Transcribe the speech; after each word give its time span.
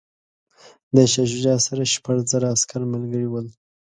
د 0.95 0.97
شاه 1.11 1.27
شجاع 1.31 1.59
سره 1.67 1.83
شپږ 1.95 2.17
زره 2.31 2.47
عسکر 2.53 2.81
ملګري 2.93 3.27
ول. 3.29 3.47